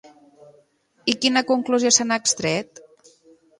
I 1.13 1.15
quina 1.25 1.45
conclusió 1.51 1.93
se 1.99 2.09
n'ha 2.09 2.19
extret? 2.25 2.85